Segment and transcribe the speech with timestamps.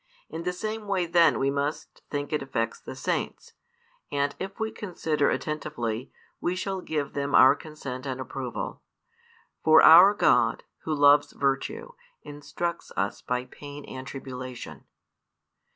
[0.29, 3.53] In the same way then we must think it affects the Saints:
[4.11, 8.81] and, if we consider attentively, we shall give them our consent and approval.
[9.63, 11.91] For our God, Who loves virtue,
[12.23, 14.85] instructs us by pain and tribulation.